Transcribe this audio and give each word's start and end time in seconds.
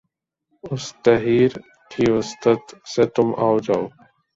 اُس 0.63 0.85
تحیّر 1.03 1.51
کی 1.91 2.03
وساطت 2.13 2.63
سے 2.91 3.03
تُم 3.13 3.27
آؤ 3.45 3.55
جاؤ 3.65 3.85